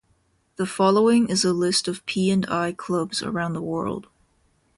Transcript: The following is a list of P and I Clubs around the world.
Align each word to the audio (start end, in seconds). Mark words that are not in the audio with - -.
The 0.55 0.65
following 0.65 1.29
is 1.29 1.45
a 1.45 1.53
list 1.53 1.87
of 1.87 2.03
P 2.07 2.31
and 2.31 2.47
I 2.49 2.71
Clubs 2.71 3.21
around 3.21 3.53
the 3.53 3.61
world. 3.61 4.07